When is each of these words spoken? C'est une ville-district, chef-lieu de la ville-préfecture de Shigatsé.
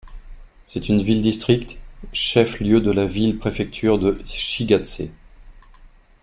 C'est 0.65 0.89
une 0.89 1.03
ville-district, 1.03 1.77
chef-lieu 2.11 2.81
de 2.81 2.89
la 2.89 3.05
ville-préfecture 3.05 3.99
de 3.99 4.17
Shigatsé. 4.25 5.11